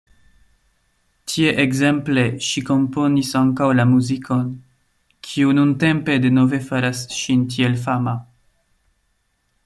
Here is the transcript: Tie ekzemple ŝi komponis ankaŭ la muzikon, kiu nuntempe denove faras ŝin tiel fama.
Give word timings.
Tie 1.31 1.51
ekzemple 1.63 2.23
ŝi 2.45 2.63
komponis 2.69 3.29
ankaŭ 3.41 3.67
la 3.79 3.85
muzikon, 3.91 4.47
kiu 5.29 5.53
nuntempe 5.59 6.17
denove 6.27 6.61
faras 6.71 7.03
ŝin 7.19 7.45
tiel 7.57 7.77
fama. 7.85 8.15